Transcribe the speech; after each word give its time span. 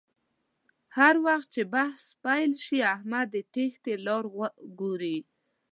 هر 0.97 1.15
وخت 1.25 1.47
چې 1.55 1.61
بحث 1.73 2.01
پیل 2.23 2.51
شي 2.65 2.79
احمد 2.95 3.27
د 3.31 3.35
تېښتې 3.53 3.93
لاره 4.05 4.29
گوري 4.79 5.17